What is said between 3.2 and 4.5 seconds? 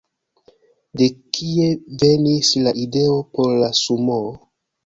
por la sumoo?